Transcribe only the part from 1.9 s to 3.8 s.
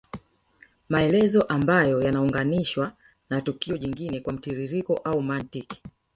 yanaunganishwa na tukio